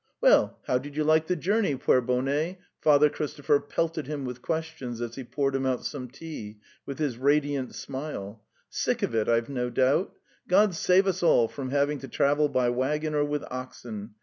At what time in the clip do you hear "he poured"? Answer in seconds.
5.13-5.53